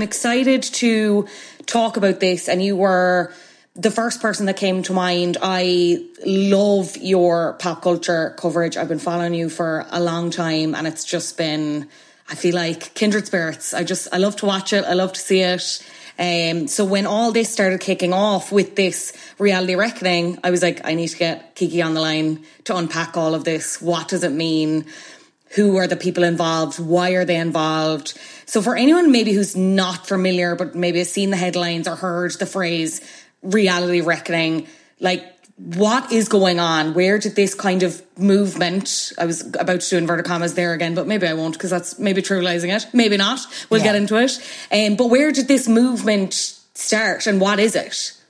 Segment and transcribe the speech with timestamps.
[0.00, 1.26] decided to
[1.66, 3.32] talk about this and you were
[3.74, 5.36] the first person that came to mind.
[5.42, 8.76] I love your pop culture coverage.
[8.76, 11.88] I've been following you for a long time and it's just been,
[12.28, 13.74] I feel like kindred spirits.
[13.74, 14.84] I just, I love to watch it.
[14.84, 15.84] I love to see it.
[16.16, 20.80] Um, so when all this started kicking off with this reality reckoning, I was like,
[20.84, 23.82] I need to get Kiki on the line to unpack all of this.
[23.82, 24.86] What does it mean?
[25.54, 26.78] Who are the people involved?
[26.78, 28.18] Why are they involved?
[28.46, 32.32] So for anyone maybe who's not familiar, but maybe has seen the headlines or heard
[32.38, 33.00] the phrase
[33.42, 34.66] reality reckoning,
[35.00, 36.94] like what is going on?
[36.94, 39.12] Where did this kind of movement?
[39.18, 41.98] I was about to do inverted commas there again, but maybe I won't because that's
[41.98, 42.92] maybe trivializing it.
[42.92, 43.40] Maybe not.
[43.70, 43.86] We'll yeah.
[43.86, 44.38] get into it.
[44.72, 46.34] Um, but where did this movement
[46.74, 48.20] start, and what is it?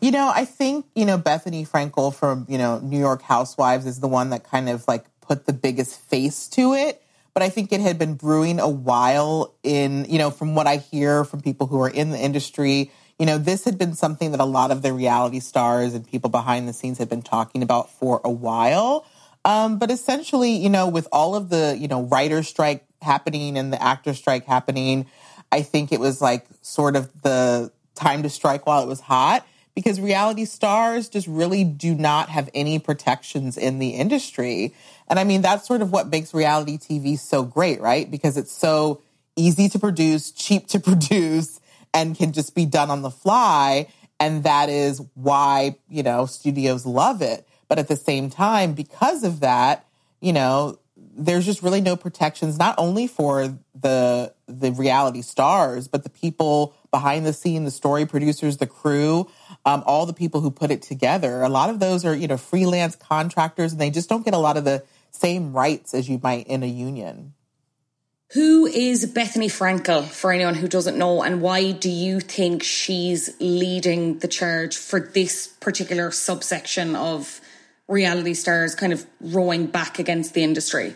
[0.00, 4.00] You know, I think you know Bethenny Frankel from you know New York Housewives is
[4.00, 7.02] the one that kind of like put the biggest face to it.
[7.32, 10.76] But I think it had been brewing a while in, you know, from what I
[10.76, 14.40] hear from people who are in the industry, you know, this had been something that
[14.40, 17.90] a lot of the reality stars and people behind the scenes had been talking about
[17.90, 19.06] for a while.
[19.44, 23.72] Um, but essentially, you know, with all of the, you know, writer strike happening and
[23.72, 25.06] the actor strike happening,
[25.50, 29.46] I think it was like sort of the time to strike while it was hot
[29.74, 34.74] because reality stars just really do not have any protections in the industry.
[35.08, 38.10] And I mean, that's sort of what makes reality TV so great, right?
[38.10, 39.02] Because it's so
[39.36, 41.60] easy to produce, cheap to produce,
[41.92, 43.88] and can just be done on the fly.
[44.20, 47.46] And that is why, you know, studios love it.
[47.68, 49.86] But at the same time, because of that,
[50.20, 56.02] you know, there's just really no protections, not only for the the reality stars, but
[56.04, 59.28] the people behind the scene, the story producers, the crew,
[59.66, 61.42] um, all the people who put it together.
[61.42, 64.38] A lot of those are, you know, freelance contractors, and they just don't get a
[64.38, 67.34] lot of the same rights as you might in a union.
[68.32, 73.30] Who is Bethenny Frankel for anyone who doesn't know, and why do you think she's
[73.38, 77.40] leading the charge for this particular subsection of
[77.86, 80.94] reality stars kind of rowing back against the industry?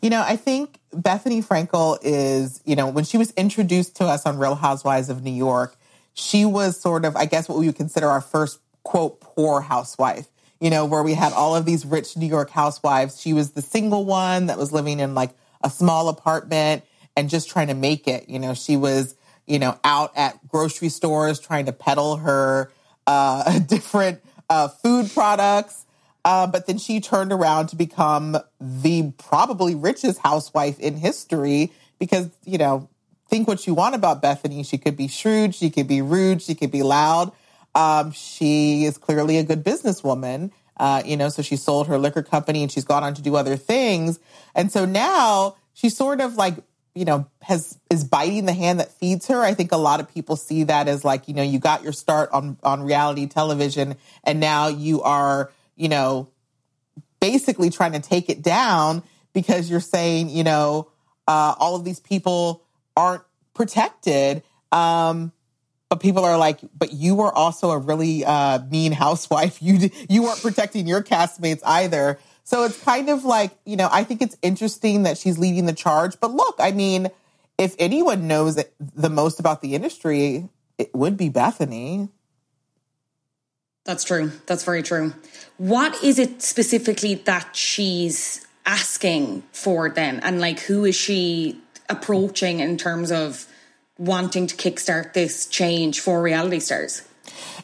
[0.00, 4.26] You know, I think Bethenny Frankel is, you know, when she was introduced to us
[4.26, 5.76] on Real Housewives of New York,
[6.14, 10.26] she was sort of, I guess, what we would consider our first quote poor housewife.
[10.60, 13.20] You know, where we had all of these rich New York housewives.
[13.20, 16.82] She was the single one that was living in like a small apartment
[17.14, 18.28] and just trying to make it.
[18.28, 19.14] You know, she was,
[19.46, 22.70] you know, out at grocery stores trying to peddle her
[23.06, 25.85] uh, different uh, food products.
[26.26, 31.70] Uh, but then she turned around to become the probably richest housewife in history
[32.00, 32.88] because, you know,
[33.28, 34.66] think what you want about Bethenny.
[34.68, 37.30] She could be shrewd, she could be rude, she could be loud.
[37.76, 40.50] Um, she is clearly a good businesswoman.
[40.76, 43.36] Uh, you know, so she sold her liquor company and she's gone on to do
[43.36, 44.18] other things.
[44.52, 46.56] And so now she's sort of like,
[46.96, 49.42] you know, has is biting the hand that feeds her.
[49.42, 51.92] I think a lot of people see that as like, you know, you got your
[51.92, 53.94] start on on reality television
[54.24, 56.28] and now you are, you know,
[57.20, 60.90] basically trying to take it down because you're saying, you know,
[61.28, 62.62] uh, all of these people
[62.96, 63.22] aren't
[63.54, 64.42] protected.
[64.72, 65.32] Um,
[65.88, 69.58] but people are like, but you were also a really uh, mean housewife.
[69.66, 72.18] You you weren't protecting your castmates either.
[72.44, 75.72] So it's kind of like you know, I think it's interesting that she's leading the
[75.72, 76.18] charge.
[76.20, 77.08] But look, I mean,
[77.58, 80.48] if anyone knows the most about the industry,
[80.78, 82.10] it would be Bethenny.
[83.86, 84.32] That's true.
[84.46, 85.14] That's very true.
[85.56, 92.60] What is it specifically that she's asking for then, and like who is she approaching
[92.60, 93.46] in terms of?
[93.98, 97.02] wanting to kickstart this change for reality stars?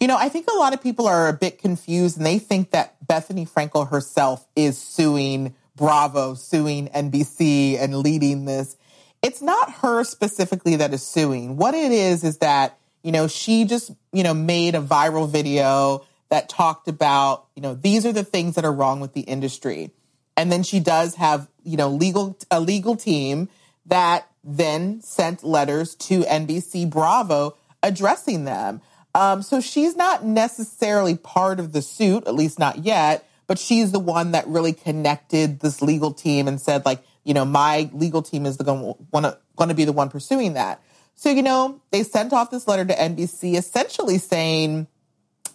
[0.00, 2.72] You know, I think a lot of people are a bit confused and they think
[2.72, 8.76] that Bethenny Frankel herself is suing Bravo, suing NBC and leading this.
[9.22, 11.56] It's not her specifically that is suing.
[11.56, 16.04] What it is is that, you know, she just, you know, made a viral video
[16.28, 19.90] that talked about, you know, these are the things that are wrong with the industry.
[20.36, 23.48] And then she does have, you know, legal a legal team
[23.86, 28.80] that then sent letters to NBC Bravo addressing them.
[29.14, 33.92] Um, so she's not necessarily part of the suit, at least not yet, but she's
[33.92, 38.22] the one that really connected this legal team and said, like, you know, my legal
[38.22, 40.82] team is the going to be the one pursuing that.
[41.14, 44.86] So, you know, they sent off this letter to NBC essentially saying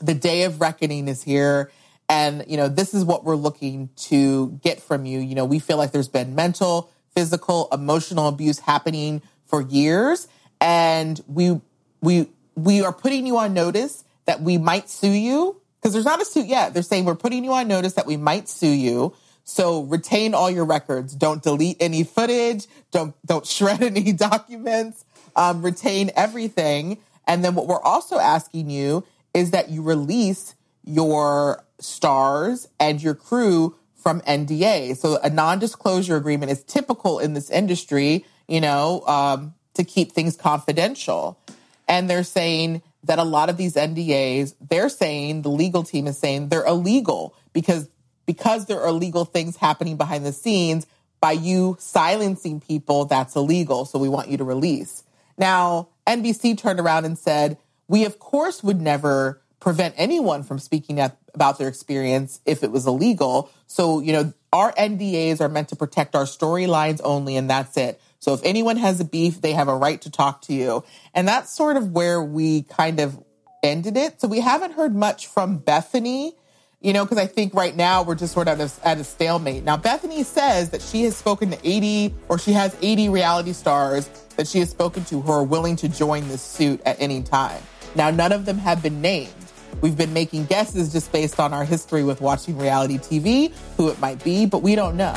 [0.00, 1.70] the day of reckoning is here.
[2.08, 5.20] And, you know, this is what we're looking to get from you.
[5.20, 10.26] You know, we feel like there's been mental, physical, emotional abuse happening for years.
[10.60, 11.60] And we,
[12.00, 16.20] we, we are putting you on notice that we might sue you because there's not
[16.20, 16.74] a suit yet.
[16.74, 19.14] They're saying we're putting you on notice that we might sue you.
[19.44, 21.14] So retain all your records.
[21.14, 22.66] Don't delete any footage.
[22.90, 25.04] Don't don't shred any documents.
[25.34, 26.98] Um, retain everything.
[27.26, 29.04] And then what we're also asking you
[29.34, 30.54] is that you release
[30.84, 34.96] your stars and your crew from NDA.
[34.96, 40.36] So a non-disclosure agreement is typical in this industry, you know, um, to keep things
[40.36, 41.38] confidential.
[41.86, 46.18] And they're saying that a lot of these NDAs, they're saying the legal team is
[46.18, 47.88] saying they're illegal because
[48.26, 50.86] because there are illegal things happening behind the scenes.
[51.20, 53.84] By you silencing people, that's illegal.
[53.84, 55.02] So we want you to release.
[55.36, 57.58] Now, NBC turned around and said,
[57.90, 61.00] we of course would never prevent anyone from speaking
[61.34, 63.50] about their experience if it was illegal.
[63.66, 68.00] So, you know, our NDAs are meant to protect our storylines only, and that's it.
[68.20, 70.84] So if anyone has a beef, they have a right to talk to you.
[71.14, 73.22] And that's sort of where we kind of
[73.62, 74.20] ended it.
[74.20, 76.32] So we haven't heard much from Bethenny,
[76.80, 79.64] you know, because I think right now we're just sort of at a stalemate.
[79.64, 84.08] Now, Bethenny says that she has spoken to 80 or she has 80 reality stars
[84.36, 87.60] that she has spoken to who are willing to join this suit at any time.
[87.94, 89.32] Now, none of them have been named.
[89.80, 93.98] We've been making guesses just based on our history with watching reality TV, who it
[94.00, 95.14] might be, but we don't know.